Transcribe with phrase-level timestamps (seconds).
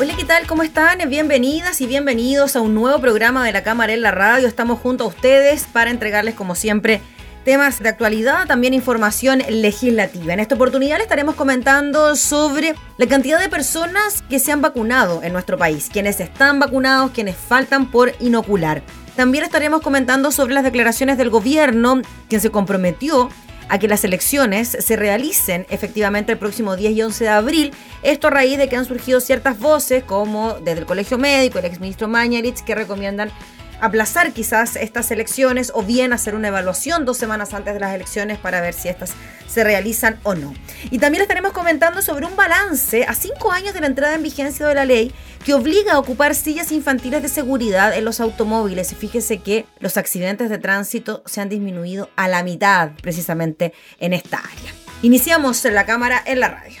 [0.00, 0.44] Hola, ¿qué tal?
[0.48, 0.98] ¿Cómo están?
[1.08, 4.48] Bienvenidas y bienvenidos a un nuevo programa de la Cámara en la Radio.
[4.48, 7.00] Estamos junto a ustedes para entregarles, como siempre,
[7.44, 10.32] temas de actualidad, también información legislativa.
[10.32, 15.22] En esta oportunidad les estaremos comentando sobre la cantidad de personas que se han vacunado
[15.22, 18.82] en nuestro país, quienes están vacunados, quienes faltan por inocular.
[19.14, 23.30] También estaremos comentando sobre las declaraciones del gobierno, quien se comprometió
[23.68, 27.72] a que las elecciones se realicen efectivamente el próximo 10 y 11 de abril.
[28.02, 31.64] Esto a raíz de que han surgido ciertas voces, como desde el Colegio Médico, el
[31.64, 33.30] exministro Mañalich, que recomiendan
[33.80, 38.38] aplazar quizás estas elecciones o bien hacer una evaluación dos semanas antes de las elecciones
[38.38, 39.12] para ver si estas
[39.46, 40.54] se realizan o no.
[40.90, 44.66] Y también estaremos comentando sobre un balance a cinco años de la entrada en vigencia
[44.66, 45.12] de la ley
[45.44, 48.94] que obliga a ocupar sillas infantiles de seguridad en los automóviles.
[48.94, 54.38] Fíjese que los accidentes de tránsito se han disminuido a la mitad precisamente en esta
[54.38, 54.72] área.
[55.02, 56.80] Iniciamos la cámara en la radio.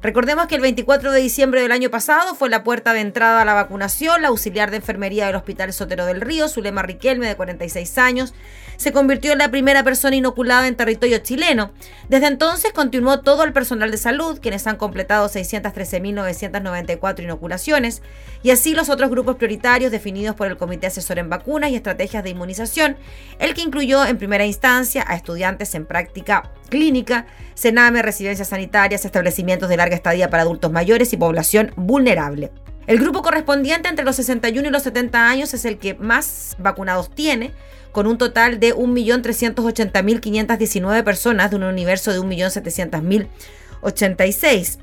[0.00, 3.44] Recordemos que el 24 de diciembre del año pasado fue la puerta de entrada a
[3.44, 4.22] la vacunación.
[4.22, 8.32] La auxiliar de enfermería del Hospital Sotero del Río, Zulema Riquelme, de 46 años,
[8.76, 11.72] se convirtió en la primera persona inoculada en territorio chileno.
[12.08, 18.00] Desde entonces continuó todo el personal de salud, quienes han completado 613.994 inoculaciones,
[18.44, 22.22] y así los otros grupos prioritarios definidos por el Comité Asesor en Vacunas y Estrategias
[22.22, 22.96] de Inmunización,
[23.40, 29.68] el que incluyó en primera instancia a estudiantes en práctica clínica, cename, residencias sanitarias, establecimientos
[29.68, 32.50] de larga estadía para adultos mayores y población vulnerable.
[32.86, 37.10] El grupo correspondiente entre los 61 y los 70 años es el que más vacunados
[37.10, 37.52] tiene,
[37.92, 44.78] con un total de 1.380.519 personas de un universo de 1.700.086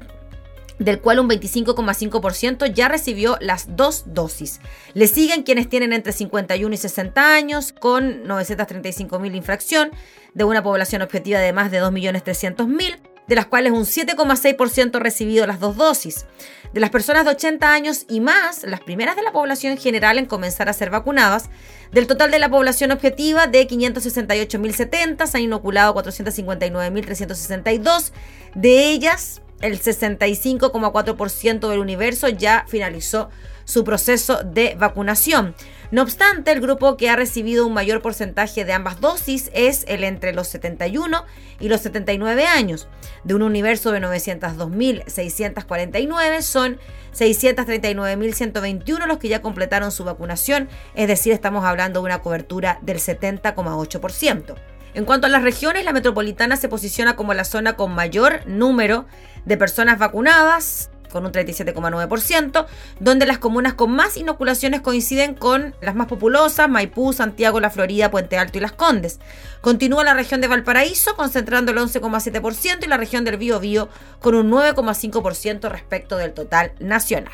[0.79, 4.59] del cual un 25,5% ya recibió las dos dosis.
[4.93, 9.91] Le siguen quienes tienen entre 51 y 60 años, con 935.000 infracción,
[10.33, 15.47] de una población objetiva de más de 2.300.000, de las cuales un 7,6% ha recibido
[15.47, 16.25] las dos dosis.
[16.73, 20.25] De las personas de 80 años y más, las primeras de la población general en
[20.25, 21.49] comenzar a ser vacunadas,
[21.91, 28.11] del total de la población objetiva de 568.070, se han inoculado 459.362.
[28.55, 33.29] De ellas, el 65,4% del universo ya finalizó
[33.65, 35.55] su proceso de vacunación.
[35.91, 40.03] No obstante, el grupo que ha recibido un mayor porcentaje de ambas dosis es el
[40.03, 41.25] entre los 71
[41.59, 42.87] y los 79 años.
[43.23, 46.77] De un universo de 902.649 son
[47.13, 52.97] 639.121 los que ya completaron su vacunación, es decir, estamos hablando de una cobertura del
[52.97, 54.55] 70,8%.
[54.95, 59.05] En cuanto a las regiones, la metropolitana se posiciona como la zona con mayor número
[59.43, 62.65] de personas vacunadas, con un 37,9%,
[63.01, 68.09] donde las comunas con más inoculaciones coinciden con las más populosas, Maipú, Santiago, La Florida,
[68.09, 69.19] Puente Alto y Las Condes.
[69.59, 73.89] Continúa la región de Valparaíso, concentrando el 11,7%, y la región del Biobío
[74.21, 77.33] con un 9,5% respecto del total nacional.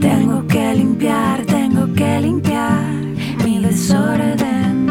[0.00, 2.94] Tengo que limpiar, tengo que limpiar
[3.44, 4.86] mi desorden.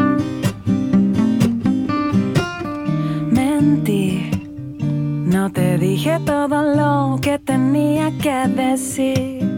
[3.30, 4.30] Mentí,
[4.78, 9.48] no te dije todo lo que tenía que decir.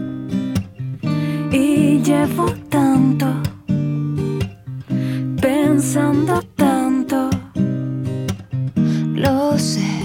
[1.51, 3.27] Y llevo tanto
[5.41, 7.29] pensando tanto
[9.15, 10.00] lo sé.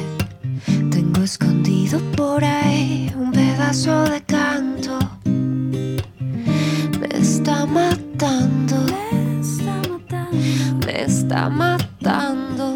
[1.27, 4.97] Escondido por ahí un pedazo de canto.
[5.25, 10.87] Me está matando, me está matando.
[10.87, 12.76] me está matando.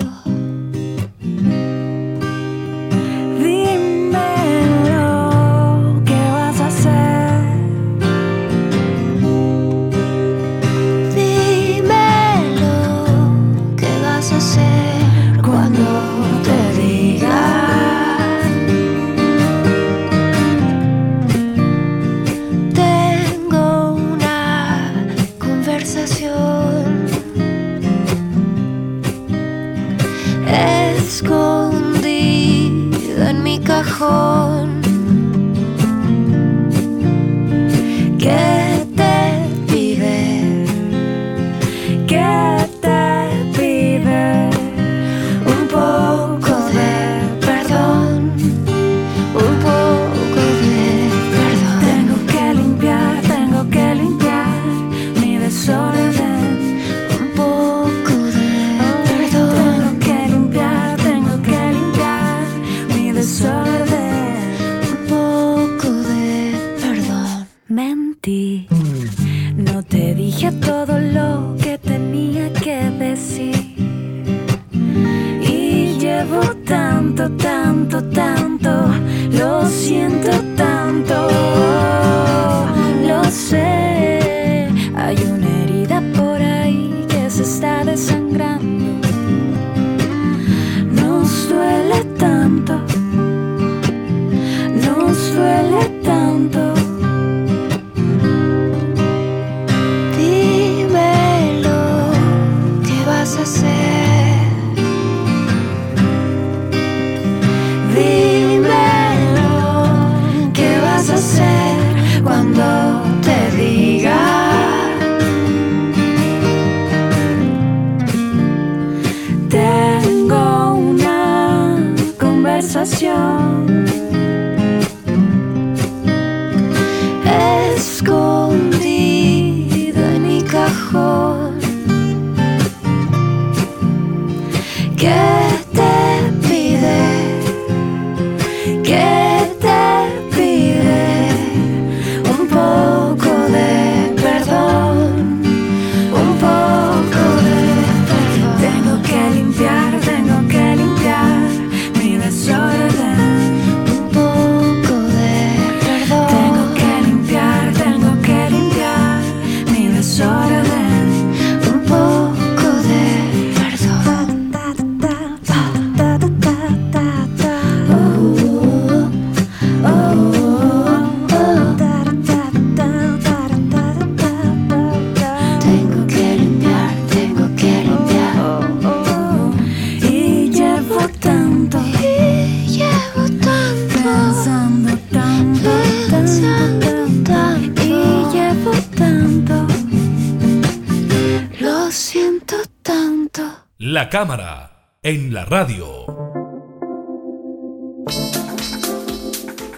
[193.82, 196.04] La cámara en la radio.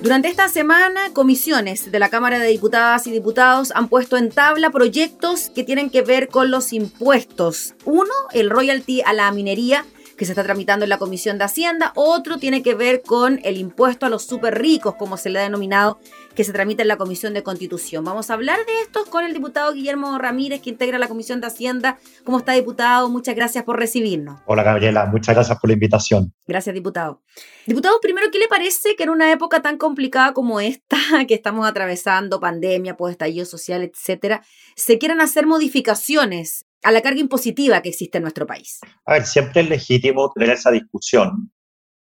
[0.03, 4.71] Durante esta semana, comisiones de la Cámara de Diputadas y Diputados han puesto en tabla
[4.71, 7.77] proyectos que tienen que ver con los impuestos.
[7.85, 9.85] Uno, el royalty a la minería
[10.17, 11.93] que se está tramitando en la Comisión de Hacienda.
[11.95, 15.43] Otro tiene que ver con el impuesto a los súper ricos, como se le ha
[15.43, 16.01] denominado,
[16.35, 18.05] que se tramita en la Comisión de Constitución.
[18.05, 21.47] Vamos a hablar de estos con el diputado Guillermo Ramírez, que integra la Comisión de
[21.47, 21.99] Hacienda.
[22.25, 23.09] ¿Cómo está, diputado?
[23.09, 24.41] Muchas gracias por recibirnos.
[24.47, 26.33] Hola Gabriela, muchas gracias por la invitación.
[26.47, 27.23] Gracias, diputado.
[27.67, 30.97] Diputado, primero, ¿qué le parece que en una época tan complicada como esta,
[31.29, 34.43] que estamos atravesando, pandemia, estallido social, etcétera,
[34.77, 38.81] se quieran hacer modificaciones a la carga impositiva que existe en nuestro país?
[39.05, 41.53] A ver, siempre es legítimo tener esa discusión.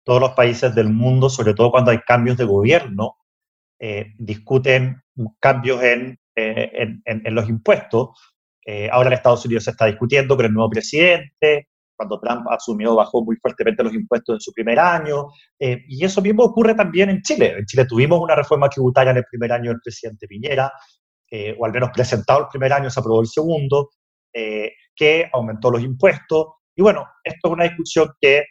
[0.04, 3.18] Todos los países del mundo, sobre todo cuando hay cambios de gobierno,
[3.84, 5.02] eh, discuten
[5.40, 7.00] cambios en, eh,
[7.32, 8.10] los impuestos.
[8.64, 11.70] Eh, ahora en Estados Unidos se está discutiendo con el nuevo presidente.
[11.96, 15.30] Cuando Trump asumió, bajó muy fuertemente los impuestos en su primer año.
[15.60, 17.56] Y eso mismo ocurre también en Chile.
[17.58, 20.72] En Chile tuvimos una reforma tributaria en el primer año del presidente Piñera,
[21.60, 23.92] o al menos presentado el primer año, se aprobó el segundo,
[24.32, 26.48] que aumentó los impuestos.
[26.76, 28.46] Y bueno, esto es una discusión que,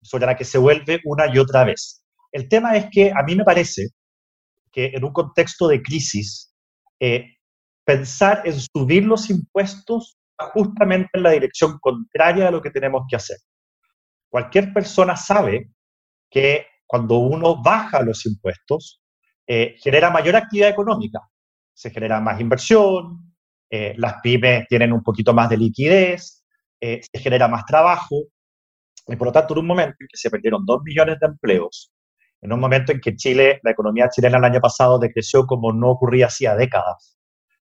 [0.00, 2.03] sobre la que se vuelve una y otra vez.
[2.34, 3.90] El tema es que a mí me parece
[4.72, 6.52] que en un contexto de crisis,
[6.98, 7.36] eh,
[7.84, 13.04] pensar en subir los impuestos va justamente en la dirección contraria a lo que tenemos
[13.08, 13.36] que hacer.
[14.28, 15.70] Cualquier persona sabe
[16.28, 19.00] que cuando uno baja los impuestos,
[19.46, 21.20] eh, genera mayor actividad económica,
[21.72, 23.32] se genera más inversión,
[23.70, 26.44] eh, las pymes tienen un poquito más de liquidez,
[26.80, 28.24] eh, se genera más trabajo,
[29.06, 31.93] y por lo tanto, en un momento en que se perdieron dos millones de empleos,
[32.44, 35.92] en un momento en que Chile, la economía chilena el año pasado decreció como no
[35.92, 37.16] ocurría hacía décadas,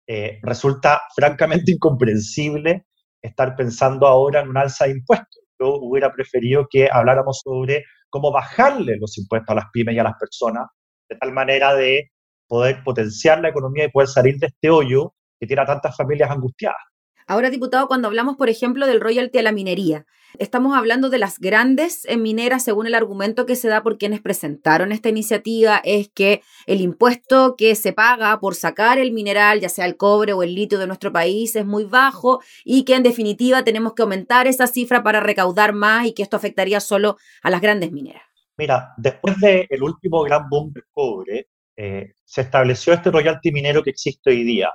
[0.05, 2.85] eh, resulta francamente incomprensible
[3.19, 5.41] estar pensando ahora en un alza de impuestos.
[5.59, 10.03] Yo hubiera preferido que habláramos sobre cómo bajarle los impuestos a las pymes y a
[10.03, 10.67] las personas,
[11.09, 12.11] de tal manera de
[12.47, 16.29] poder potenciar la economía y poder salir de este hoyo que tiene a tantas familias
[16.29, 16.77] angustiadas.
[17.25, 20.05] Ahora, diputado, cuando hablamos, por ejemplo, del royalty a la minería,
[20.37, 24.21] estamos hablando de las grandes eh, mineras, según el argumento que se da por quienes
[24.21, 29.69] presentaron esta iniciativa, es que el impuesto que se paga por sacar el mineral, ya
[29.69, 33.03] sea el cobre o el litio de nuestro país, es muy bajo y que en
[33.03, 37.49] definitiva tenemos que aumentar esa cifra para recaudar más y que esto afectaría solo a
[37.49, 38.23] las grandes mineras.
[38.57, 43.91] Mira, después del último gran boom del cobre, eh, se estableció este royalty minero que
[43.91, 44.69] existe hoy día,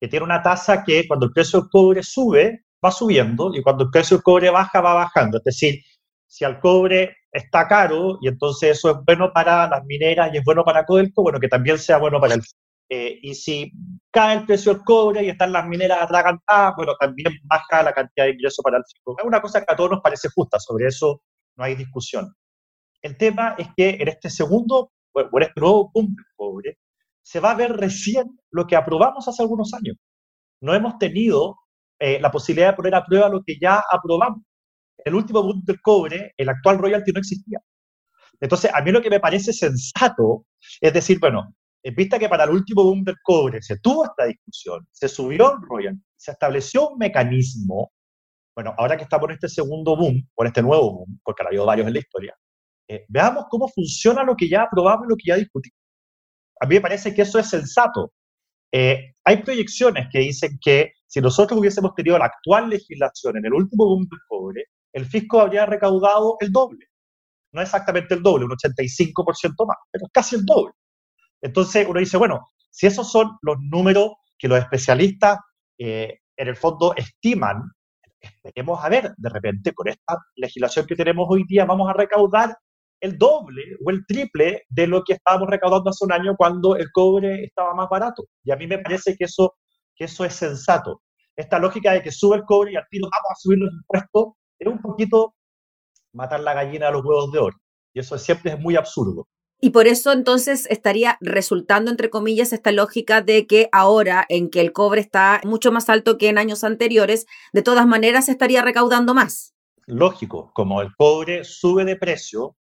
[0.00, 3.84] que tiene una tasa que cuando el precio del cobre sube, va subiendo, y cuando
[3.84, 5.38] el precio del cobre baja, va bajando.
[5.38, 5.80] Es decir,
[6.26, 10.44] si al cobre está caro, y entonces eso es bueno para las mineras y es
[10.44, 12.42] bueno para Codelco, bueno, que también sea bueno para el...
[12.90, 13.70] Eh, y si
[14.10, 18.24] cae el precio del cobre y están las mineras atragantadas, bueno, también baja la cantidad
[18.24, 19.14] de ingresos para el fisco.
[19.18, 21.20] Es una cosa que a todos nos parece justa, sobre eso
[21.56, 22.34] no hay discusión.
[23.02, 26.78] El tema es que en este segundo, bueno, en este nuevo boom del cobre,
[27.22, 29.96] se va a ver recién lo que aprobamos hace algunos años.
[30.62, 31.56] No hemos tenido
[31.98, 34.42] eh, la posibilidad de poner a prueba lo que ya aprobamos.
[35.04, 37.60] El último boom del cobre, el actual royalty no existía.
[38.40, 40.46] Entonces, a mí lo que me parece sensato
[40.80, 44.26] es decir, bueno, en vista que para el último boom del cobre se tuvo esta
[44.26, 47.92] discusión, se subió el royalty, se estableció un mecanismo,
[48.54, 51.46] bueno, ahora que estamos en este segundo boom, o en este nuevo boom, porque ha
[51.46, 52.34] habido varios en la historia,
[52.88, 55.78] eh, veamos cómo funciona lo que ya aprobamos y lo que ya discutimos.
[56.60, 58.12] A mí me parece que eso es sensato.
[58.72, 63.54] Eh, hay proyecciones que dicen que si nosotros hubiésemos tenido la actual legislación en el
[63.54, 66.86] último boom del cobre, el fisco habría recaudado el doble.
[67.52, 70.72] No exactamente el doble, un 85% más, pero casi el doble.
[71.40, 75.38] Entonces uno dice, bueno, si esos son los números que los especialistas
[75.78, 77.62] eh, en el fondo estiman,
[78.20, 82.56] esperemos a ver, de repente con esta legislación que tenemos hoy día vamos a recaudar
[83.00, 86.90] el doble o el triple de lo que estábamos recaudando hace un año cuando el
[86.92, 88.24] cobre estaba más barato.
[88.44, 89.54] Y a mí me parece que eso,
[89.94, 91.02] que eso es sensato.
[91.36, 94.34] Esta lógica de que sube el cobre y al tiro vamos a subir los impuestos
[94.58, 95.34] es un poquito
[96.12, 97.56] matar la gallina a los huevos de oro.
[97.94, 99.28] Y eso siempre es muy absurdo.
[99.60, 104.60] Y por eso entonces estaría resultando, entre comillas, esta lógica de que ahora en que
[104.60, 108.62] el cobre está mucho más alto que en años anteriores, de todas maneras se estaría
[108.62, 109.54] recaudando más.
[109.86, 112.56] Lógico, como el cobre sube de precio,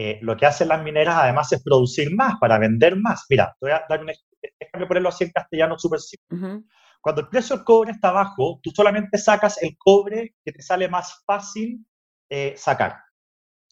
[0.00, 3.26] eh, lo que hacen las mineras además es producir más para vender más.
[3.28, 4.12] Mira, voy a dar un
[4.60, 6.62] déjame ponerlo así en castellano súper simple.
[7.00, 10.88] Cuando el precio del cobre está bajo, tú solamente sacas el cobre que te sale
[10.88, 11.84] más fácil
[12.30, 12.94] eh, sacar.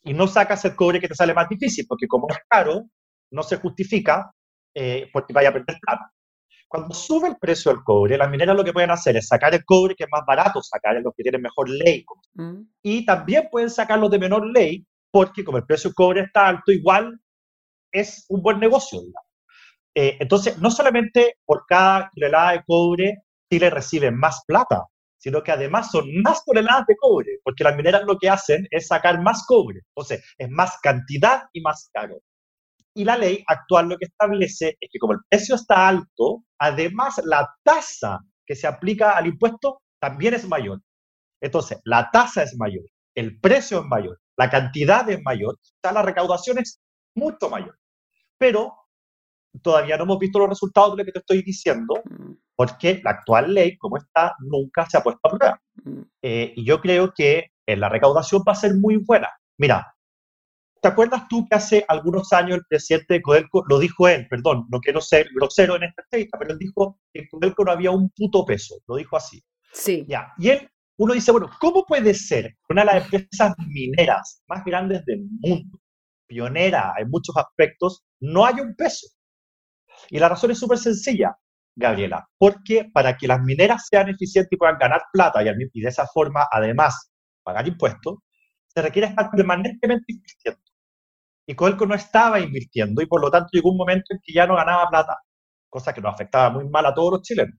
[0.03, 2.91] Y no sacas el cobre que te sale más difícil, porque como es caro,
[3.31, 4.29] no se justifica
[4.75, 6.11] eh, porque vaya a perder plata.
[6.67, 9.65] Cuando sube el precio del cobre, las mineras lo que pueden hacer es sacar el
[9.65, 12.05] cobre que es más barato sacar, los que tienen mejor ley.
[12.35, 12.63] Mm.
[12.83, 14.85] Y también pueden sacar los de menor ley,
[15.17, 17.19] porque como el precio del cobre está alto, igual
[17.91, 19.01] es un buen negocio.
[19.95, 24.85] Eh, entonces, no solamente por cada tonelada de cobre Chile recibe más plata,
[25.17, 28.89] sino que además son más toneladas de cobre, porque las mineras lo que hacen es
[28.89, 29.81] sacar más cobre.
[29.89, 32.19] Entonces, es más cantidad y más caro.
[32.95, 37.23] Y la ley actual lo que establece es que como el precio está alto, además
[37.25, 40.83] la tasa que se aplica al impuesto también es mayor.
[41.41, 46.59] Entonces, la tasa es mayor, el precio es mayor, la cantidad es mayor, la recaudación
[46.59, 46.81] es
[47.15, 47.79] mucho mayor.
[48.39, 48.75] Pero
[49.63, 52.33] todavía no hemos visto los resultados de lo que te estoy diciendo, mm.
[52.55, 55.63] porque la actual ley, como está, nunca se ha puesto a prueba.
[55.85, 56.01] Mm.
[56.23, 59.31] Eh, y yo creo que eh, la recaudación va a ser muy buena.
[59.59, 59.95] Mira,
[60.81, 64.67] ¿te acuerdas tú que hace algunos años el presidente de Codelco, lo dijo él, perdón,
[64.71, 67.91] no quiero ser grosero en esta entrevista, pero él dijo que en Codelco no había
[67.91, 69.43] un puto peso, lo dijo así.
[69.73, 70.05] Sí.
[70.09, 74.65] Ya, y él uno dice, bueno, ¿cómo puede ser una de las empresas mineras más
[74.65, 75.79] grandes del mundo,
[76.27, 79.07] pionera en muchos aspectos, no haya un peso?
[80.11, 81.37] Y la razón es súper sencilla,
[81.75, 86.07] Gabriela, porque para que las mineras sean eficientes y puedan ganar plata y, de esa
[86.07, 87.11] forma, además,
[87.43, 88.19] pagar impuestos,
[88.69, 90.61] se requiere estar permanentemente invirtiendo.
[91.47, 94.47] Y Coelco no estaba invirtiendo y por lo tanto llegó un momento en que ya
[94.47, 95.19] no ganaba plata,
[95.69, 97.59] cosa que nos afectaba muy mal a todos los chilenos.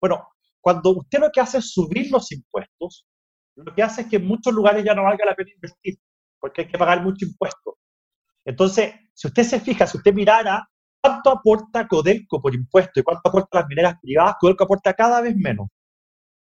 [0.00, 0.28] Bueno,
[0.62, 3.06] cuando usted lo que hace es subir los impuestos,
[3.56, 5.98] lo que hace es que en muchos lugares ya no valga la pena invertir,
[6.40, 7.78] porque hay que pagar mucho impuesto.
[8.44, 10.66] Entonces, si usted se fija, si usted mirara
[11.00, 15.36] cuánto aporta Codelco por impuesto y cuánto aportan las mineras privadas, Codelco aporta cada vez
[15.36, 15.68] menos.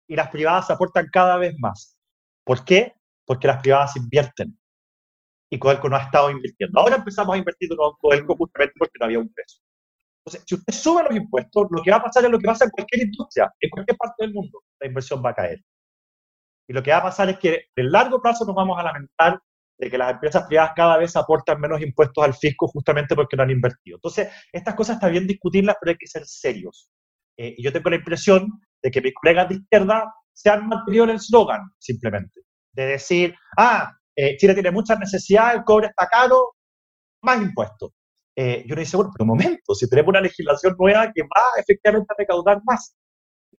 [0.08, 1.98] Y las privadas aportan cada vez más.
[2.44, 2.94] ¿Por qué?
[3.26, 4.58] Porque las privadas invierten.
[5.50, 6.80] Y Codelco no ha estado invirtiendo.
[6.80, 9.62] Ahora empezamos a invertir en Codelco justamente porque no había un peso.
[10.24, 12.66] Entonces, si usted sube los impuestos, lo que va a pasar es lo que pasa
[12.66, 15.60] en cualquier industria, en cualquier parte del mundo, la inversión va a caer.
[16.68, 19.40] Y lo que va a pasar es que en largo plazo nos vamos a lamentar
[19.80, 23.44] de que las empresas privadas cada vez aportan menos impuestos al fisco justamente porque no
[23.44, 23.98] han invertido.
[23.98, 26.92] Entonces, estas cosas está bien discutirlas, pero hay que ser serios.
[27.36, 28.48] Eh, y yo tengo la impresión
[28.84, 32.42] de que mis colegas de izquierda se han mantenido en el slogan, simplemente,
[32.74, 36.54] de decir, ah, eh, Chile tiene muchas necesidades, el cobre está caro,
[37.24, 37.92] más impuestos
[38.36, 41.44] eh, yo le dice, bueno, pero un momento, si tenemos una legislación nueva que va
[41.58, 42.96] efectivamente a recaudar más,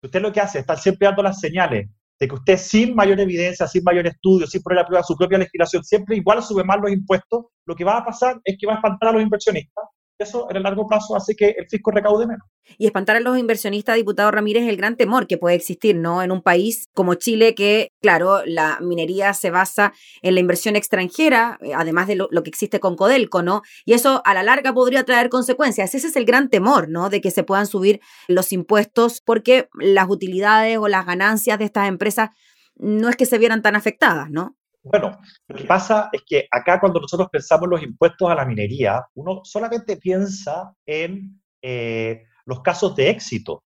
[0.01, 3.19] usted lo que hace es estar siempre dando las señales de que usted sin mayor
[3.19, 6.79] evidencia, sin mayor estudio, sin poner a prueba su propia legislación, siempre igual sube más
[6.79, 9.86] los impuestos, lo que va a pasar es que va a espantar a los inversionistas
[10.21, 12.47] eso en el largo plazo hace que el fisco recaude menos.
[12.77, 16.23] Y espantar a los inversionistas, diputado Ramírez, es el gran temor que puede existir, ¿no?
[16.23, 21.57] En un país como Chile, que, claro, la minería se basa en la inversión extranjera,
[21.62, 23.62] eh, además de lo, que existe con Codelco, ¿no?
[23.86, 25.93] Y eso a la larga podría traer consecuencias.
[25.95, 27.10] Ese es el gran temor, ¿no?
[27.10, 31.88] De que se puedan subir los impuestos porque las utilidades o las ganancias de estas
[31.88, 32.29] empresas
[32.75, 34.55] no es que se vieran tan afectadas, ¿no?
[34.83, 39.05] Bueno, lo que pasa es que acá cuando nosotros pensamos los impuestos a la minería,
[39.13, 43.63] uno solamente piensa en eh, los casos de éxito.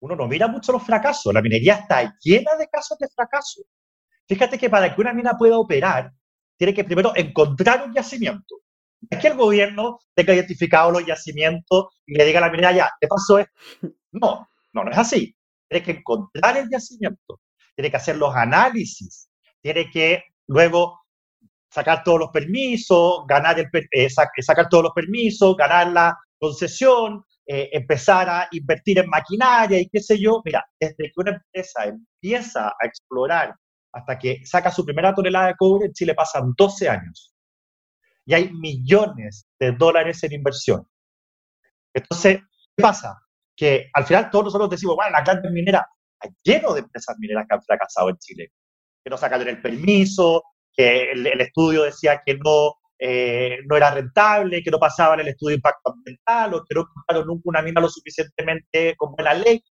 [0.00, 1.32] Uno no mira mucho los fracasos.
[1.32, 3.62] La minería está llena de casos de fracaso.
[4.26, 6.12] Fíjate que para que una mina pueda operar,
[6.56, 8.56] tiene que primero encontrar un yacimiento.
[9.08, 12.90] Es que el gobierno tenga identificado los yacimientos y le diga a la minera, ya,
[13.00, 13.52] ¿qué pasó esto?
[14.12, 15.34] No, no, no es así.
[15.68, 17.40] Tiene que encontrar el yacimiento,
[17.76, 19.30] tiene que hacer los análisis,
[19.62, 21.00] tiene que luego
[21.70, 27.68] sacar todos los permisos, ganar el, eh, sacar todos los permisos, ganar la concesión, eh,
[27.72, 30.42] empezar a invertir en maquinaria y qué sé yo.
[30.44, 33.54] Mira, desde que una empresa empieza a explorar
[33.92, 37.32] hasta que saca su primera tonelada de cobre, en Chile pasan 12 años.
[38.26, 40.86] Y hay millones de dólares en inversión.
[41.94, 42.40] Entonces,
[42.76, 43.16] ¿qué pasa?
[43.56, 45.82] Que al final todos nosotros decimos, bueno, la grandes mineras,
[46.20, 48.52] hay lleno de empresas mineras que han fracasado en Chile
[49.10, 50.42] no sacaron el permiso,
[50.72, 55.50] que el, estudio decía que no, eh, no era rentable, que no pasaban el estudio
[55.50, 59.62] de impacto ambiental o que no compraron nunca una mina lo suficientemente como la ley.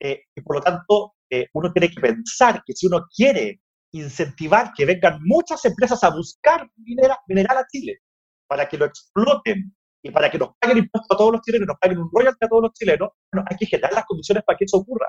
[0.00, 3.60] Eh, y por lo tanto, eh, uno tiene que pensar que si uno quiere
[3.92, 7.98] incentivar que vengan muchas empresas a buscar mineral a Chile
[8.46, 11.78] para que lo exploten y para que nos paguen impuestos a todos los chilenos, nos
[11.78, 14.64] paguen un royalty a todos los chilenos, bueno, hay que generar las condiciones para que
[14.64, 15.06] eso ocurra.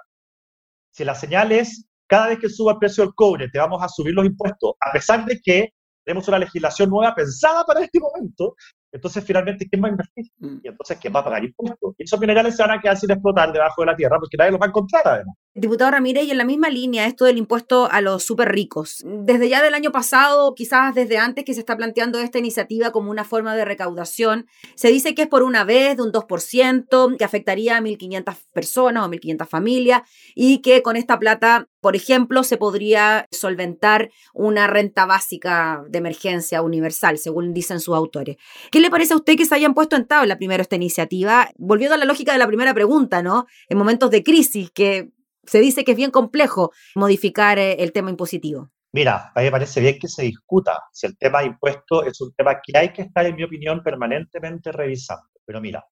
[0.92, 3.88] Si la señal es cada vez que suba el precio del cobre, te vamos a
[3.88, 5.70] subir los impuestos, a pesar de que
[6.06, 8.56] tenemos una legislación nueva pensada para este momento,
[8.92, 10.26] entonces finalmente, ¿quién va a invertir?
[10.38, 10.58] Mm.
[10.64, 11.96] Y entonces, ¿quién va a pagar impuestos?
[11.98, 14.52] Y esos minerales se van a quedar sin explotar debajo de la tierra porque nadie
[14.52, 15.36] los va a encontrar además.
[15.58, 19.02] Diputado Ramírez, y en la misma línea, esto del impuesto a los súper ricos.
[19.06, 23.10] Desde ya del año pasado, quizás desde antes que se está planteando esta iniciativa como
[23.10, 27.24] una forma de recaudación, se dice que es por una vez de un 2%, que
[27.24, 30.02] afectaría a 1.500 personas o 1.500 familias,
[30.36, 36.62] y que con esta plata, por ejemplo, se podría solventar una renta básica de emergencia
[36.64, 38.36] universal, según dicen sus autores.
[38.72, 41.50] ¿Qué le parece a usted que se hayan puesto en tabla primero esta iniciativa?
[41.56, 43.46] Volviendo a la lógica de la primera pregunta, ¿no?
[43.70, 45.15] En momentos de crisis, que
[45.48, 48.72] se dice que es bien complejo modificar eh, el tema impositivo.
[48.96, 52.22] Mira, a mí me parece bien que se discuta si el tema de impuestos es
[52.22, 55.28] un tema que hay que estar, en mi opinión, permanentemente revisando.
[55.46, 55.86] Pero mira,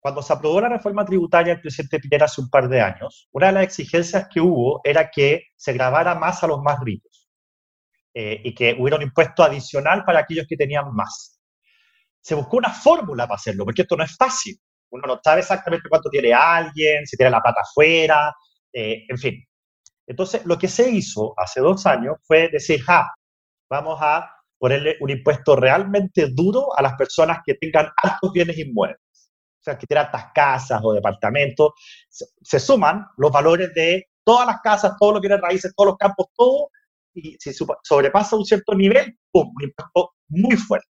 [0.00, 3.48] cuando se aprobó la reforma tributaria del presidente Piñera hace un par de años, una
[3.48, 7.28] de las exigencias que hubo era que se grabara más a los más ricos
[8.14, 11.38] eh, y que hubiera un impuesto adicional para aquellos que tenían más.
[12.20, 14.58] Se buscó una fórmula para hacerlo, porque esto no es fácil.
[14.90, 18.34] Uno no sabe exactamente cuánto tiene alguien, si tiene la plata afuera,
[18.72, 19.44] eh, en fin.
[20.06, 23.08] Entonces, lo que se hizo hace dos años fue decir, ja,
[23.70, 24.28] vamos a
[24.58, 28.98] ponerle un impuesto realmente duro a las personas que tengan altos bienes inmuebles.
[29.60, 31.72] O sea, que tienen altas casas o departamentos.
[32.08, 35.96] Se, suman los valores de todas las casas, todo lo que tiene raíces, todos los
[35.96, 36.70] campos, todo,
[37.14, 37.52] y si
[37.82, 39.50] sobrepasa un cierto nivel, ¡pum!
[39.54, 40.88] un impuesto muy fuerte.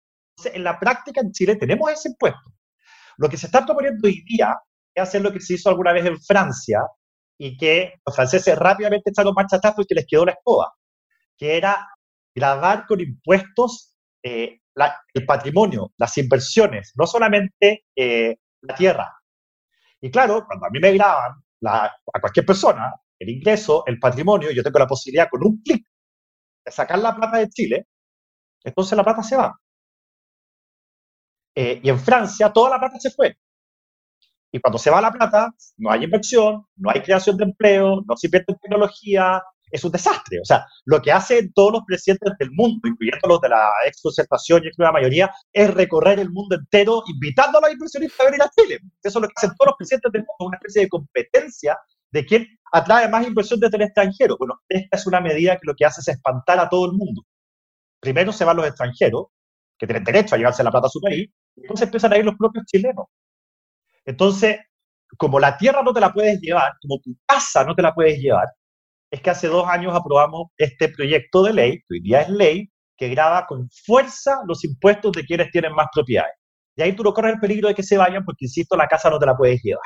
[0.53, 2.51] En la práctica en Chile tenemos ese impuesto.
[3.17, 4.55] Lo que se está proponiendo hoy día
[4.93, 6.81] es hacer lo que se hizo alguna vez en Francia,
[7.37, 10.73] y que los franceses rápidamente echaron marcha atrás porque les quedó la escoba,
[11.37, 11.87] que era
[12.33, 14.59] grabar con impuestos eh,
[15.13, 19.13] el patrimonio, las inversiones, no solamente eh, la tierra.
[20.01, 24.63] Y claro, cuando a mí me graban a cualquier persona el ingreso, el patrimonio, yo
[24.63, 25.85] tengo la posibilidad con un clic
[26.65, 27.87] de sacar la plata de Chile,
[28.63, 29.59] entonces la plata se va.
[31.55, 33.35] Eh, y en Francia toda la plata se fue.
[34.51, 38.15] Y cuando se va la plata, no hay inversión, no hay creación de empleo, no
[38.15, 40.39] se invierte en tecnología, es un desastre.
[40.41, 44.01] O sea, lo que hacen todos los presidentes del mundo, incluyendo los de la ex
[44.01, 48.41] concertación y la mayoría, es recorrer el mundo entero invitando a los inversionistas a venir
[48.41, 48.79] a Chile.
[49.03, 51.77] Eso es lo que hacen todos los presidentes del mundo, una especie de competencia
[52.11, 54.37] de quién atrae más inversión desde el extranjero.
[54.37, 57.23] Bueno, esta es una medida que lo que hace es espantar a todo el mundo.
[57.99, 59.27] Primero se van los extranjeros,
[59.77, 62.25] que tienen derecho a llevarse la plata a su país, y entonces empiezan a ir
[62.25, 63.05] los propios chilenos.
[64.07, 64.57] Entonces,
[65.17, 68.17] como la tierra no te la puedes llevar, como tu casa no te la puedes
[68.19, 68.47] llevar,
[69.11, 72.69] es que hace dos años aprobamos este proyecto de ley, que hoy día es ley,
[72.97, 76.33] que graba con fuerza los impuestos de quienes tienen más propiedades.
[76.75, 79.09] Y ahí tú no corres el peligro de que se vayan, porque, insisto, la casa
[79.09, 79.85] no te la puedes llevar.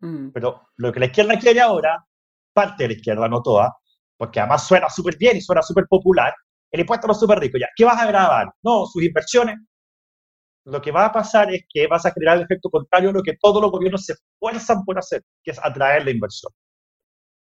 [0.00, 0.30] Mm.
[0.32, 2.04] Pero lo que la izquierda quiere ahora,
[2.52, 3.74] parte de la izquierda, no toda,
[4.16, 6.34] porque además suena súper bien y suena súper popular,
[6.70, 7.60] el impuesto a los súper ricos.
[7.60, 8.52] Ya, ¿qué vas a grabar?
[8.62, 9.56] No, sus inversiones,
[10.64, 13.22] lo que va a pasar es que vas a generar el efecto contrario a lo
[13.22, 16.52] que todos los gobiernos se esfuerzan por hacer, que es atraer la inversión.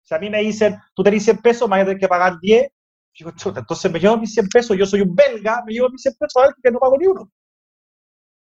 [0.02, 2.38] Si a mí me dicen, tú tenés 100 pesos, me vas a tener que pagar
[2.40, 2.68] 10,
[3.18, 6.02] digo, chuta, entonces me llevo mis 100 pesos, yo soy un belga, me llevo mis
[6.02, 7.30] 100 pesos a ver que no pago ni uno.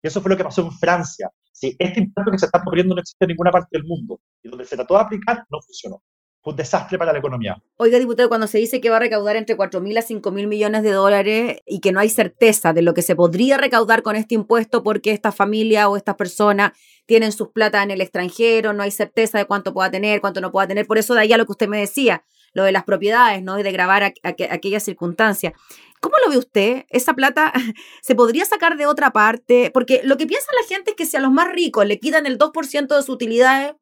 [0.02, 1.30] Y eso fue lo que pasó en Francia.
[1.50, 4.48] Si este impuesto que se está proponiendo no existe en ninguna parte del mundo y
[4.48, 6.02] donde se trató de aplicar, no funcionó.
[6.44, 7.62] Un desastre para la economía.
[7.76, 10.48] Oiga, diputado, cuando se dice que va a recaudar entre 4 mil a 5 mil
[10.48, 14.16] millones de dólares y que no hay certeza de lo que se podría recaudar con
[14.16, 16.72] este impuesto porque esta familia o estas personas
[17.06, 20.50] tienen sus plata en el extranjero, no hay certeza de cuánto pueda tener, cuánto no
[20.50, 20.86] pueda tener.
[20.86, 22.24] Por eso de ahí a lo que usted me decía,
[22.54, 23.58] lo de las propiedades, ¿no?
[23.58, 25.52] Y de grabar aquellas circunstancias.
[26.00, 26.84] ¿Cómo lo ve usted?
[26.88, 27.52] ¿Esa plata
[28.02, 29.70] se podría sacar de otra parte?
[29.72, 32.26] Porque lo que piensa la gente es que si a los más ricos le quitan
[32.26, 33.74] el 2% de sus utilidades,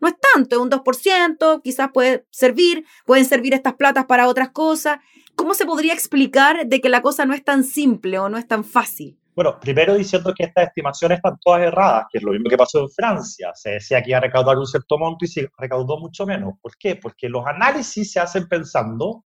[0.00, 4.50] no es tanto, es un 2%, quizás puede servir, pueden servir estas platas para otras
[4.50, 4.98] cosas.
[5.34, 8.46] ¿Cómo se podría explicar de que la cosa no es tan simple o no es
[8.46, 9.18] tan fácil?
[9.34, 12.80] Bueno, primero diciendo que estas estimaciones están todas erradas, que es lo mismo que pasó
[12.80, 13.52] en Francia.
[13.54, 16.54] Se decía que iba a recaudar un cierto monto y se recaudó mucho menos.
[16.60, 16.96] ¿Por qué?
[16.96, 19.24] Porque los análisis se hacen pensando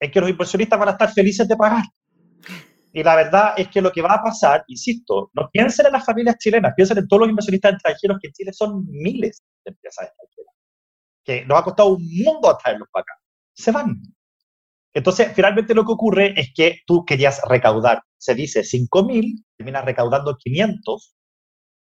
[0.00, 1.84] en que los inversionistas van a estar felices de pagar.
[2.92, 6.04] Y la verdad es que lo que va a pasar, insisto, no piensen en las
[6.04, 10.08] familias chilenas, piensen en todos los inversionistas extranjeros que en Chile son miles de empresas
[10.08, 10.54] extranjeras,
[11.24, 13.14] que nos ha costado un mundo atraerlos para acá.
[13.54, 14.02] Se van.
[14.92, 19.84] Entonces, finalmente lo que ocurre es que tú querías recaudar, se dice 5 mil, terminas
[19.84, 21.14] recaudando 500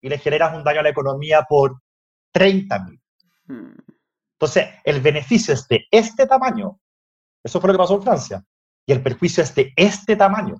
[0.00, 1.82] y le generas un daño a la economía por
[2.32, 3.00] 30 mil.
[3.46, 3.76] Hmm.
[4.38, 6.80] Entonces, el beneficio es de este tamaño.
[7.42, 8.44] Eso fue lo que pasó en Francia.
[8.86, 10.56] Y el perjuicio es de este tamaño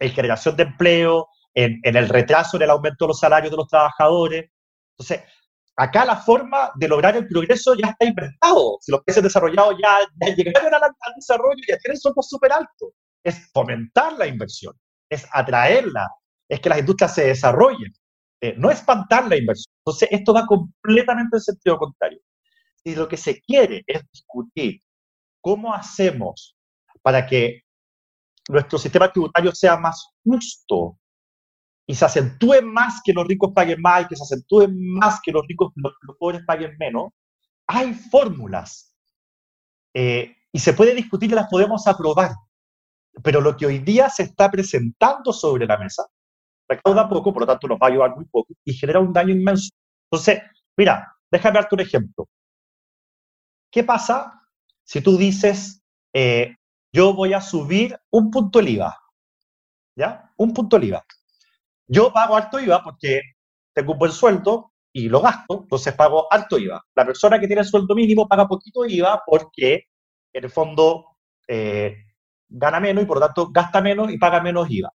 [0.00, 3.68] en generación de empleo, en, el retraso en el aumento de los salarios de los
[3.68, 4.50] trabajadores.
[4.96, 5.28] Entonces,
[5.76, 8.78] acá la forma de lograr el progreso ya está inventado.
[8.80, 12.90] Si los países desarrollados ya, llegaron al, desarrollo, ya tienen sueldos súper altos.
[13.22, 14.74] Es fomentar la inversión,
[15.08, 16.08] es atraerla,
[16.48, 17.92] es que las industrias se desarrollen,
[18.40, 19.74] eh, no espantar la inversión.
[19.84, 22.20] Entonces, esto va completamente en sentido contrario.
[22.82, 24.80] Si lo que se quiere es discutir
[25.42, 26.56] cómo hacemos
[27.02, 27.62] para que
[28.50, 30.98] nuestro sistema tributario sea más justo
[31.86, 35.32] y se acentúe más que los ricos paguen más y que se acentúe más que
[35.32, 37.12] los ricos, los, pobres paguen menos,
[37.66, 38.94] hay fórmulas
[39.94, 42.32] eh, y se puede discutir y las podemos aprobar.
[43.24, 46.04] Pero lo que hoy día se está presentando sobre la mesa
[46.68, 49.34] recauda poco, por lo tanto nos va a ayudar muy poco y genera un daño
[49.34, 49.70] inmenso.
[50.10, 50.40] Entonces,
[50.76, 52.28] mira, déjame darte un ejemplo.
[53.70, 54.40] ¿Qué pasa
[54.84, 55.82] si tú dices,
[56.12, 56.56] eh,
[56.92, 58.98] yo voy a subir un punto el IVA.
[59.96, 60.32] ¿Ya?
[60.36, 61.04] Un punto el IVA.
[61.86, 63.20] Yo pago alto IVA porque
[63.72, 66.82] tengo un buen sueldo y lo gasto, entonces pago alto IVA.
[66.94, 69.84] La persona que tiene el sueldo mínimo paga poquito IVA porque
[70.32, 71.96] en el fondo eh,
[72.48, 74.90] gana menos y por lo tanto gasta menos y paga menos IVA.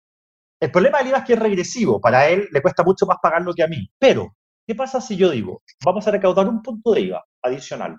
[0.60, 3.54] El problema del IVA es que es regresivo, para él le cuesta mucho más pagarlo
[3.54, 3.90] que a mí.
[3.98, 7.98] Pero, ¿qué pasa si yo digo, vamos a recaudar un punto de IVA adicional?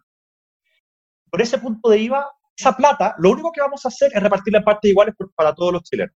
[1.30, 4.58] Por ese punto de IVA esa plata, lo único que vamos a hacer es repartirla
[4.58, 6.14] en partes iguales para todos los chilenos.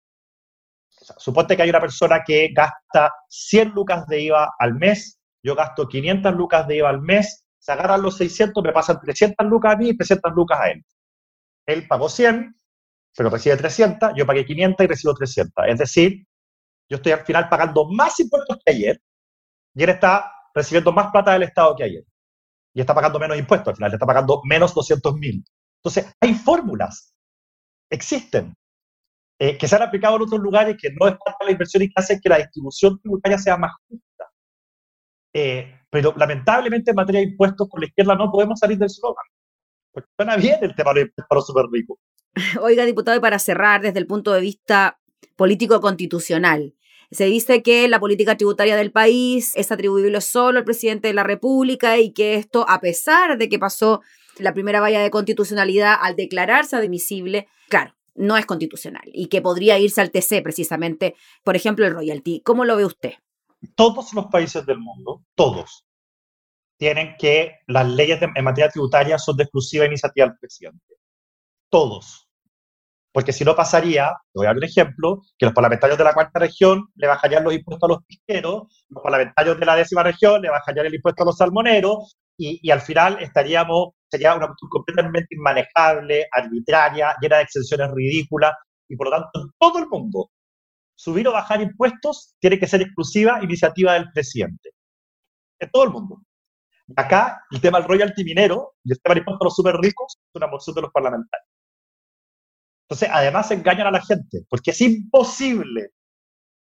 [1.19, 5.89] suponte que hay una persona que gasta 100 lucas de IVA al mes, yo gasto
[5.89, 9.77] 500 lucas de IVA al mes, se agarran los 600, me pasan 300 lucas a
[9.77, 10.85] mí y 300 lucas a él.
[11.67, 12.55] Él pagó 100,
[13.17, 15.67] pero recibe 300, yo pagué 500 y recibo 300.
[15.67, 16.27] Es decir,
[16.89, 19.01] yo estoy al final pagando más impuestos que ayer
[19.75, 22.05] y él está recibiendo más plata del Estado que ayer.
[22.73, 25.45] Y está pagando menos impuestos, al final le está pagando menos 200 mil.
[25.83, 27.15] Entonces, hay fórmulas,
[27.91, 28.55] existen,
[29.39, 31.83] eh, que se han aplicado en otros lugares que no es parte de la inversión
[31.83, 34.25] y que hacen que la distribución tributaria sea más justa.
[35.35, 39.25] Eh, pero lamentablemente en materia de impuestos con la izquierda no podemos salir del slogan.
[39.93, 41.99] Porque suena bien el tema de los impuestos para los super ricos.
[42.63, 44.99] Oiga, diputado, y para cerrar desde el punto de vista
[45.37, 46.75] político-constitucional,
[47.11, 51.23] se dice que la política tributaria del país es atribuible solo al presidente de la
[51.23, 54.03] República y que esto, a pesar de que pasó
[54.39, 59.79] la primera valla de constitucionalidad al declararse admisible, claro, no es constitucional y que podría
[59.79, 62.41] irse al TC precisamente, por ejemplo, el royalty.
[62.41, 63.13] ¿Cómo lo ve usted?
[63.75, 65.85] Todos los países del mundo, todos,
[66.79, 70.95] tienen que las leyes en materia tributaria son de exclusiva iniciativa del presidente.
[71.71, 72.29] Todos.
[73.13, 76.13] Porque si no pasaría, te voy a dar un ejemplo, que los parlamentarios de la
[76.13, 80.43] cuarta región le bajarían los impuestos a los pisqueros, los parlamentarios de la décima región
[80.43, 84.71] le bajarían el impuesto a los salmoneros, y, y al final estaríamos sería una cuestión
[84.71, 88.53] completamente inmanejable, arbitraria, llena de exenciones ridículas,
[88.89, 90.31] y por lo tanto en todo el mundo
[90.95, 94.71] subir o bajar impuestos tiene que ser exclusiva iniciativa del presidente.
[95.59, 96.23] En todo el mundo.
[96.97, 100.17] acá el tema del royalty minero y el tema del impuesto a los súper ricos
[100.19, 101.49] es una moción de los parlamentarios.
[102.89, 105.91] Entonces, además engañan a la gente, porque es imposible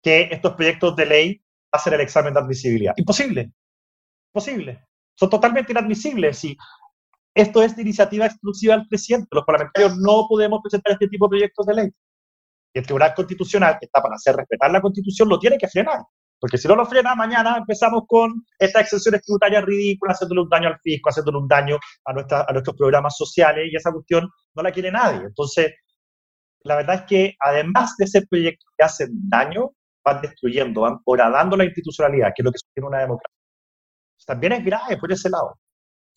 [0.02, 2.94] que estos proyectos de ley pasen el examen de admisibilidad.
[2.96, 3.52] Imposible.
[4.34, 4.89] Imposible.
[5.20, 6.42] Son totalmente inadmisibles.
[6.44, 6.56] Y
[7.34, 9.28] esto es de iniciativa exclusiva del presidente.
[9.32, 11.90] Los parlamentarios no podemos presentar este tipo de proyectos de ley.
[12.72, 15.98] Y el Tribunal Constitucional, que está para hacer respetar la Constitución, lo tiene que frenar.
[16.40, 20.68] Porque si no lo frena, mañana empezamos con estas exenciones tributarias ridículas, haciéndole un daño
[20.68, 24.90] al fisco, haciéndole un daño a, nuestros programas sociales, y esa cuestión no la quiere
[24.90, 25.26] nadie.
[25.26, 25.74] Entonces,
[26.62, 31.58] la verdad es que además de ser proyectos que hacen daño, van destruyendo, van horadando
[31.58, 33.39] la institucionalidad, que es lo que sostiene una democracia.
[34.26, 35.58] También es grave por ese lado.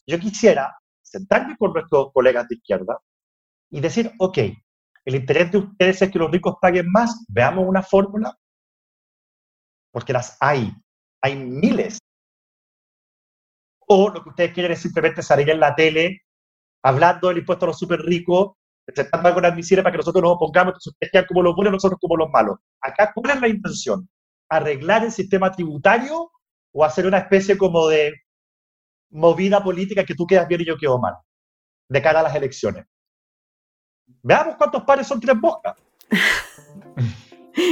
[0.06, 3.00] Yo quisiera sentarme con nuestros colegas de izquierda
[3.70, 4.38] y decir, ok,
[5.06, 8.38] el interés de ustedes es que los ricos paguen más, veamos una fórmula,
[9.92, 10.74] porque las hay,
[11.22, 12.00] hay miles.
[13.88, 16.22] O lo que ustedes quieren es simplemente salir en la tele
[16.84, 18.54] hablando del impuesto a los súper ricos,
[18.86, 22.00] presentando algo admisible para que nosotros nos opongamos, entonces ustedes quedan como los buenos, nosotros
[22.02, 22.58] como los malos.
[22.82, 24.10] Acá, ¿cuál es la intención?
[24.50, 26.33] ¿Arreglar el sistema tributario
[26.74, 28.14] o hacer una especie como de
[29.12, 31.16] movida política que tú quedas bien y yo quedo mal,
[31.88, 32.86] de cara a las elecciones?
[34.22, 35.76] Veamos cuántos pares son tres bocas.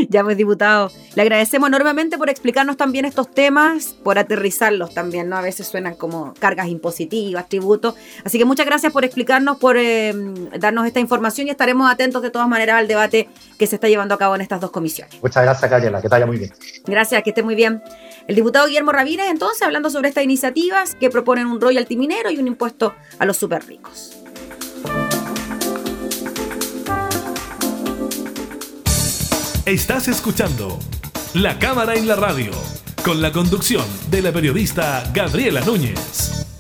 [0.09, 5.37] Ya pues, diputado, le agradecemos enormemente por explicarnos también estos temas, por aterrizarlos también, ¿no?
[5.37, 7.95] A veces suenan como cargas impositivas, tributos.
[8.23, 10.13] Así que muchas gracias por explicarnos, por eh,
[10.59, 14.13] darnos esta información y estaremos atentos de todas maneras al debate que se está llevando
[14.13, 15.19] a cabo en estas dos comisiones.
[15.21, 16.53] Muchas gracias, Cayela, que te vaya muy bien.
[16.85, 17.81] Gracias, que esté muy bien.
[18.27, 22.37] El diputado Guillermo Ravírez, entonces, hablando sobre estas iniciativas que proponen un royalty minero y
[22.37, 24.17] un impuesto a los super ricos.
[29.65, 30.79] Estás escuchando
[31.33, 32.51] La Cámara en la Radio,
[33.05, 36.50] con la conducción de la periodista Gabriela Núñez.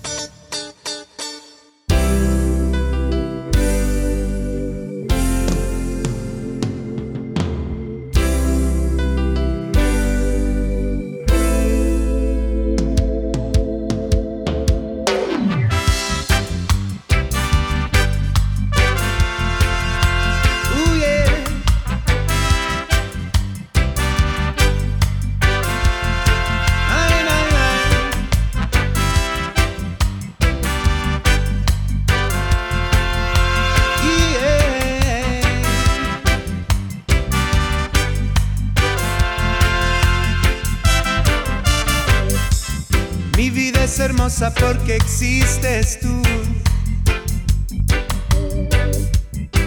[44.49, 46.21] Porque existes tú.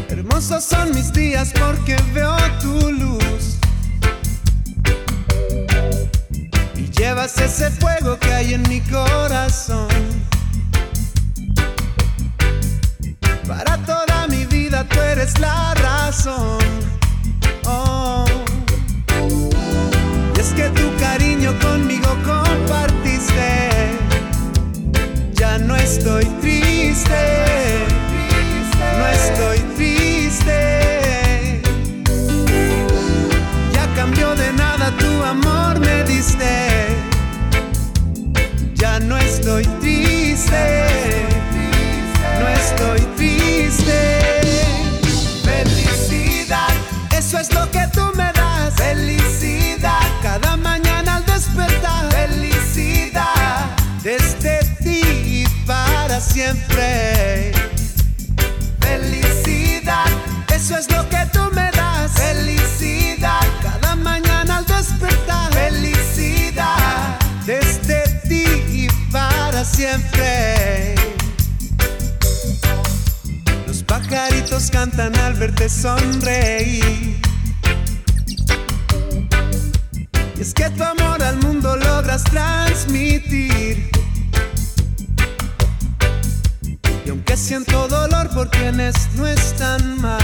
[0.08, 3.58] Hermosos son mis días porque veo tu luz.
[6.74, 9.87] Y llevas ese fuego que hay en mi corazón.
[13.46, 16.58] Para toda mi vida tú eres la razón.
[17.64, 18.24] Oh.
[20.37, 23.63] Y es que tu cariño conmigo compartiste
[25.59, 27.87] no estoy triste,
[28.99, 31.61] no estoy triste.
[33.73, 36.97] Ya cambió de nada tu amor me diste.
[38.75, 40.85] Ya no estoy triste,
[42.40, 44.21] no estoy triste.
[45.45, 46.73] Felicidad,
[47.17, 47.84] eso es lo que
[56.35, 57.53] siempre.
[58.81, 60.07] Felicidad,
[60.53, 62.11] eso es lo que tú me das.
[62.11, 65.53] Felicidad, cada mañana al despertar.
[65.53, 70.97] Felicidad, desde ti y para siempre.
[73.68, 77.20] Los pajaritos cantan al verte sonreír.
[80.37, 83.93] Y es que tu amor al mundo logras transmitir.
[87.35, 90.22] Aunque siento dolor por quienes no están más.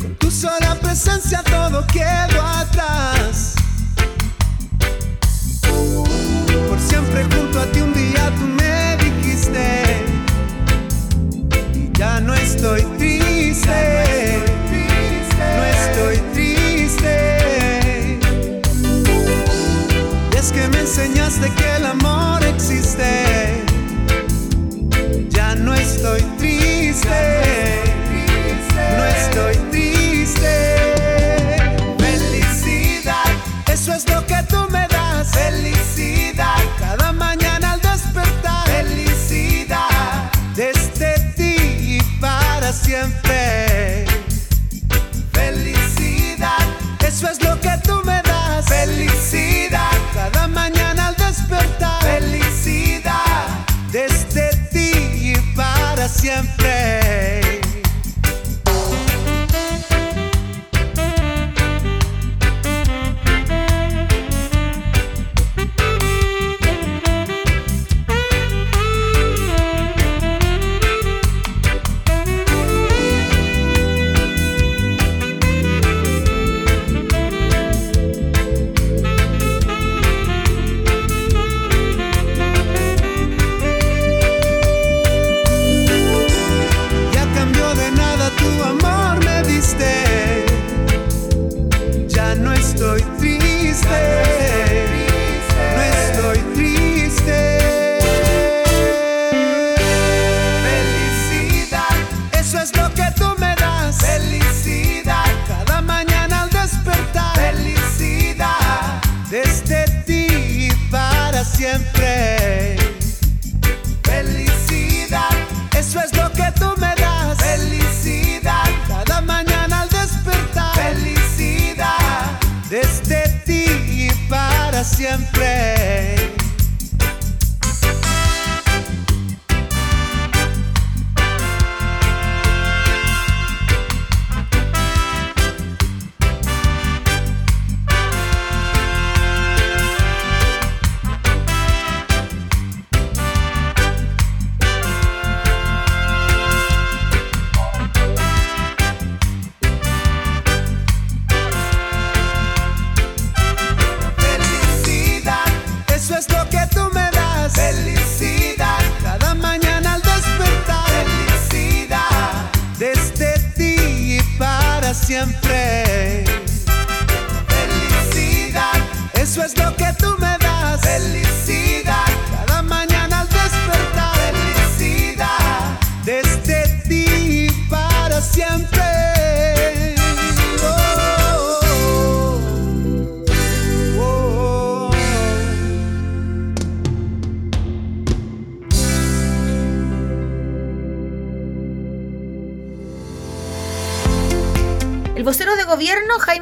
[0.00, 2.29] Con tu sola presencia todo quedó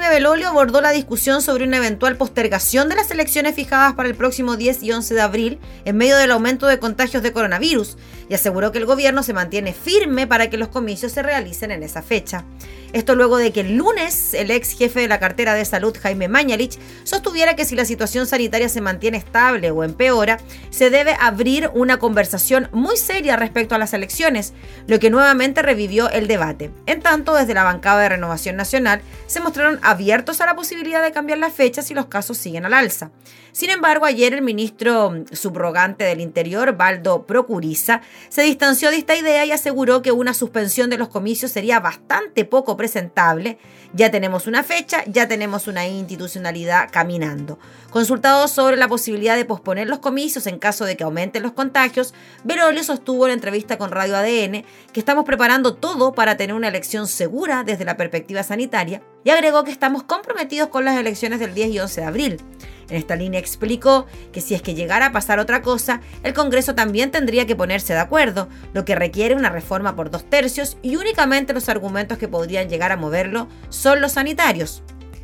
[0.08, 4.56] Belolio abordó la discusión sobre una eventual postergación de las elecciones fijadas para el próximo
[4.56, 7.98] 10 y 11 de abril en medio del aumento de contagios de coronavirus
[8.30, 11.82] y aseguró que el gobierno se mantiene firme para que los comicios se realicen en
[11.82, 12.46] esa fecha.
[12.92, 16.28] Esto luego de que el lunes el ex jefe de la cartera de salud, Jaime
[16.28, 20.38] Mañalich, sostuviera que si la situación sanitaria se mantiene estable o empeora,
[20.70, 24.54] se debe abrir una conversación muy seria respecto a las elecciones,
[24.86, 26.70] lo que nuevamente revivió el debate.
[26.86, 31.12] En tanto, desde la bancada de Renovación Nacional se mostraron abiertos a la posibilidad de
[31.12, 33.10] cambiar las fechas si los casos siguen al alza.
[33.58, 39.44] Sin embargo, ayer el ministro subrogante del Interior, Baldo Procuriza, se distanció de esta idea
[39.44, 43.58] y aseguró que una suspensión de los comicios sería bastante poco presentable.
[43.92, 47.58] Ya tenemos una fecha, ya tenemos una institucionalidad caminando.
[47.90, 52.14] Consultado sobre la posibilidad de posponer los comicios en caso de que aumenten los contagios,
[52.44, 57.08] Berolio sostuvo en entrevista con Radio ADN que estamos preparando todo para tener una elección
[57.08, 61.70] segura desde la perspectiva sanitaria y agregó que estamos comprometidos con las elecciones del 10
[61.70, 62.44] y 11 de abril.
[62.88, 66.74] En esta línea explicó que si es que llegara a pasar otra cosa, el Congreso
[66.74, 70.96] también tendría que ponerse de acuerdo, lo que requiere una reforma por dos tercios y
[70.96, 74.82] únicamente los argumentos que podrían llegar a moverlo son los sanitarios.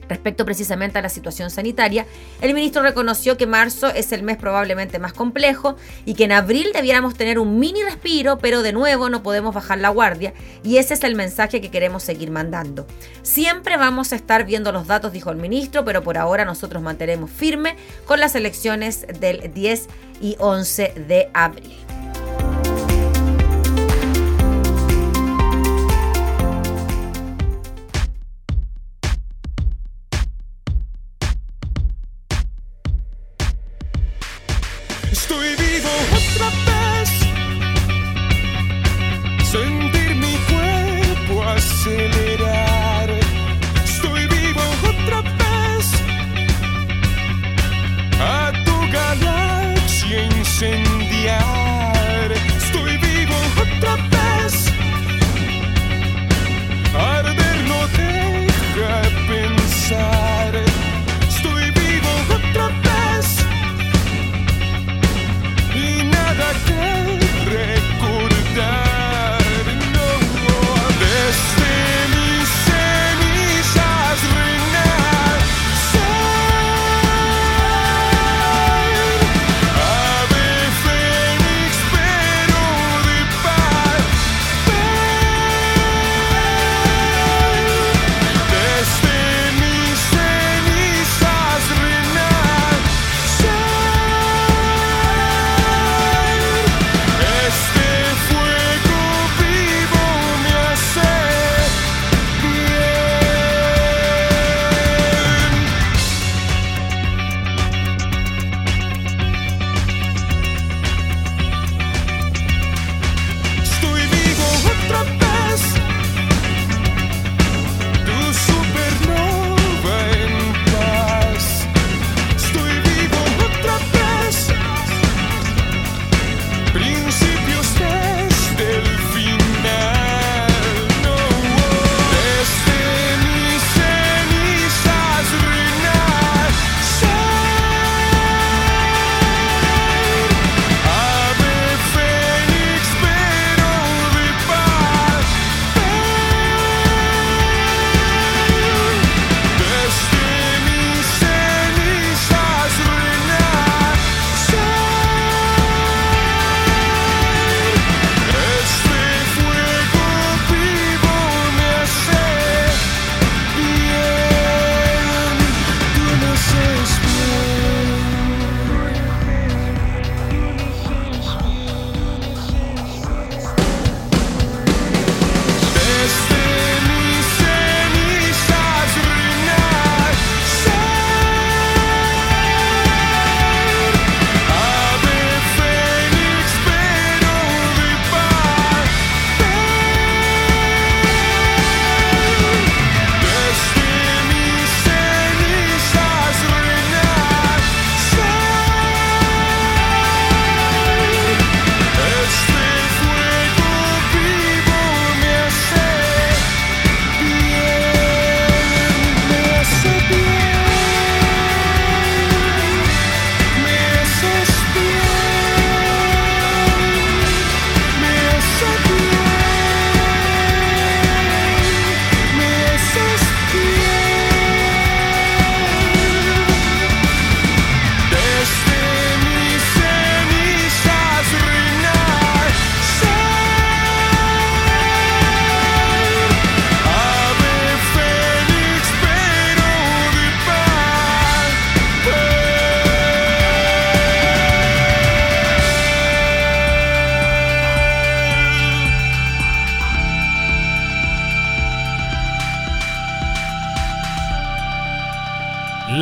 [0.09, 2.07] Respecto precisamente a la situación sanitaria,
[2.41, 6.69] el ministro reconoció que marzo es el mes probablemente más complejo y que en abril
[6.75, 10.95] debiéramos tener un mini respiro, pero de nuevo no podemos bajar la guardia y ese
[10.95, 12.87] es el mensaje que queremos seguir mandando.
[13.23, 17.31] Siempre vamos a estar viendo los datos, dijo el ministro, pero por ahora nosotros mantenemos
[17.31, 19.89] firme con las elecciones del 10
[20.21, 21.84] y 11 de abril.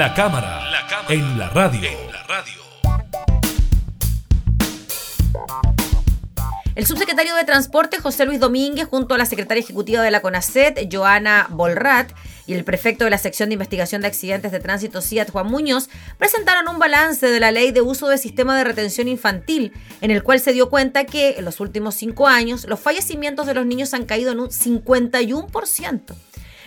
[0.02, 0.60] La cámara,
[1.10, 1.88] en la radio.
[6.74, 10.92] El subsecretario de Transporte, José Luis Domínguez, junto a la secretaria ejecutiva de la CONACET,
[10.92, 12.10] Joana Bolrat,
[12.48, 15.88] y el prefecto de la sección de investigación de accidentes de tránsito, CIAT, Juan Muñoz,
[16.18, 20.24] presentaron un balance de la ley de uso de sistema de retención infantil, en el
[20.24, 23.94] cual se dio cuenta que en los últimos cinco años los fallecimientos de los niños
[23.94, 26.16] han caído en un 51%.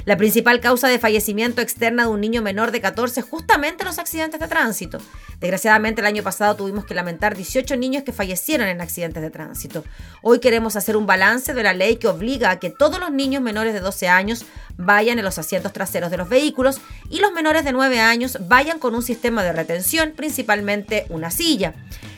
[0.06, 3.98] La principal causa de fallecimiento externa de un niño menor de 14 es justamente los
[3.98, 5.00] accidentes de tránsito.
[5.40, 9.84] Desgraciadamente el año pasado tuvimos que lamentar 18 niños que fallecieron en accidentes de tránsito.
[10.22, 13.42] Hoy queremos hacer un balance de la ley que obliga a que todos los niños
[13.42, 14.46] menores de 12 años
[14.78, 18.78] vayan en los asientos traseros de los vehículos y los menores de 9 años vayan
[18.78, 21.74] con un sistema de retención, principalmente una silla.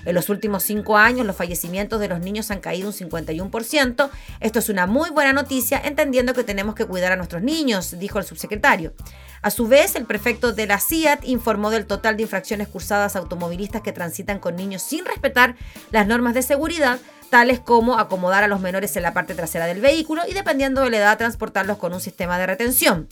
[0.07, 4.09] En los últimos cinco años los fallecimientos de los niños han caído un 51%.
[4.39, 8.19] Esto es una muy buena noticia, entendiendo que tenemos que cuidar a nuestros niños, dijo
[8.19, 8.93] el subsecretario.
[9.41, 13.19] A su vez, el prefecto de la CIAT informó del total de infracciones cursadas a
[13.19, 15.55] automovilistas que transitan con niños sin respetar
[15.91, 16.99] las normas de seguridad,
[17.29, 20.89] tales como acomodar a los menores en la parte trasera del vehículo y, dependiendo de
[20.89, 23.07] la edad, transportarlos con un sistema de retención.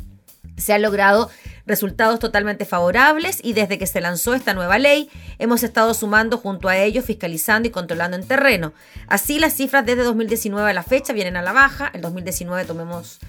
[0.58, 1.30] Se han logrado
[1.66, 5.10] resultados totalmente favorables y desde que se lanzó esta nueva ley
[5.40, 8.74] hemos estado sumando junto a ellos, fiscalizando y controlando en terreno.
[9.08, 11.92] Así las cifras desde 2019 a la fecha vienen a la baja.
[11.94, 13.20] En 2019 tomemos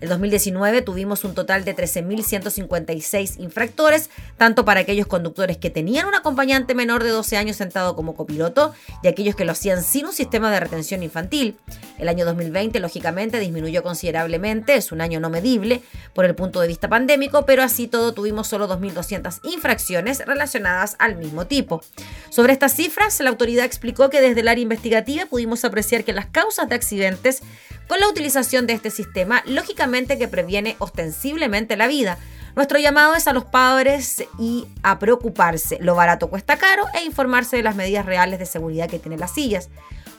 [0.00, 6.14] el 2019 tuvimos un total de 13.156 infractores, tanto para aquellos conductores que tenían un
[6.14, 10.12] acompañante menor de 12 años sentado como copiloto y aquellos que lo hacían sin un
[10.12, 11.56] sistema de retención infantil.
[11.98, 15.82] El año 2020, lógicamente, disminuyó considerablemente, es un año no medible
[16.14, 21.16] por el punto de vista pandémico, pero así todo tuvimos solo 2.200 infracciones relacionadas al
[21.16, 21.82] mismo tipo.
[22.30, 26.26] Sobre estas cifras, la autoridad explicó que desde el área investigativa pudimos apreciar que las
[26.26, 27.42] causas de accidentes
[27.90, 32.18] con la utilización de este sistema, lógicamente que previene ostensiblemente la vida.
[32.54, 35.76] Nuestro llamado es a los padres y a preocuparse.
[35.80, 39.32] Lo barato cuesta caro e informarse de las medidas reales de seguridad que tienen las
[39.32, 39.70] sillas.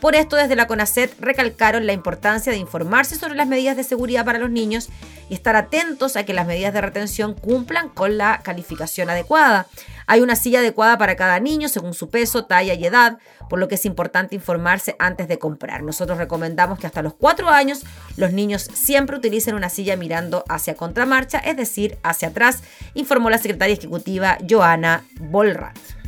[0.01, 4.25] Por esto, desde la CONACET recalcaron la importancia de informarse sobre las medidas de seguridad
[4.25, 4.89] para los niños
[5.29, 9.67] y estar atentos a que las medidas de retención cumplan con la calificación adecuada.
[10.07, 13.67] Hay una silla adecuada para cada niño según su peso, talla y edad, por lo
[13.67, 15.83] que es importante informarse antes de comprar.
[15.83, 17.83] Nosotros recomendamos que hasta los 4 años
[18.17, 22.63] los niños siempre utilicen una silla mirando hacia contramarcha, es decir, hacia atrás,
[22.95, 26.00] informó la secretaria ejecutiva Joana Bolrat.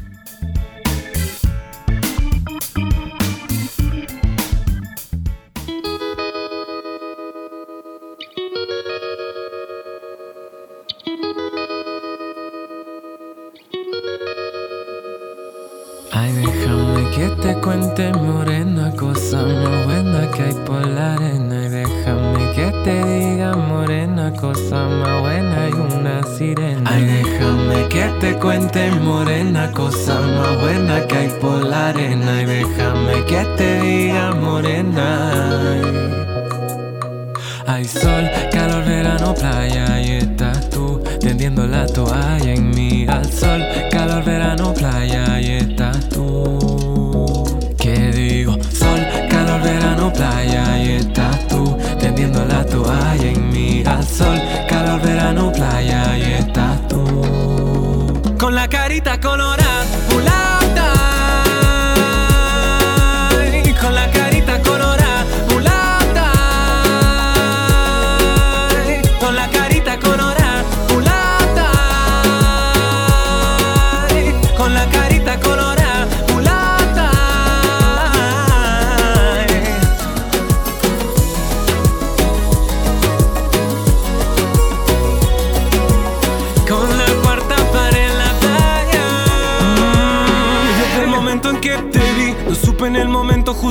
[18.12, 21.66] Morena cosa más buena que hay por la arena.
[21.66, 26.90] Y déjame que te diga morena cosa más buena hay una sirena.
[26.90, 32.42] Ay déjame que te cuente morena cosa más buena que hay por la arena.
[32.42, 35.32] Y déjame que te diga morena.
[37.66, 43.06] Hay sol, calor, verano, playa y estás tú tendiendo la toalla en mí.
[43.08, 45.83] Al sol, calor, verano, playa y estás
[50.14, 54.40] playa y estás tú tendiendo la toalla en mí al sol,
[54.70, 57.04] calor, verano, playa y estás tú.
[58.40, 59.63] Con la carita colorada,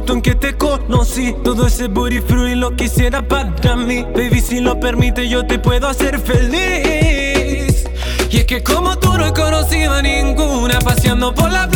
[0.08, 1.34] en que te conocí.
[1.44, 4.04] Todo ese booty fruit lo quisiera para mí.
[4.14, 7.84] Baby, si lo permite, yo te puedo hacer feliz.
[8.30, 11.66] Y es que como tú no he conocido a ninguna, paseando por la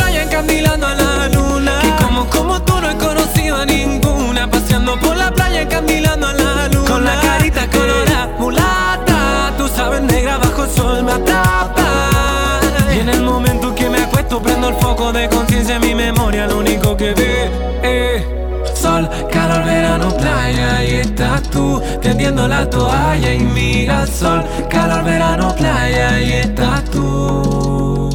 [22.57, 26.19] la toalla y mira el sol, calor, verano, playa.
[26.19, 28.09] Y estás tú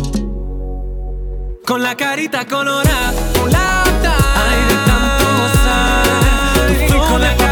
[1.64, 4.14] con la carita colorada, mulata.
[4.44, 7.51] Ay, de tanto gozar, con la